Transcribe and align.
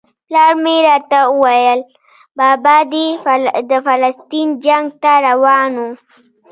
پلار 0.27 0.51
به 0.55 0.61
مې 0.63 0.77
راته 0.87 1.19
ویل 1.41 1.79
بابا 2.37 2.77
دې 2.91 3.07
د 3.69 3.71
فلسطین 3.85 4.47
جنګ 4.65 4.85
ته 5.01 5.11
روان 5.27 5.71
و. 5.81 5.83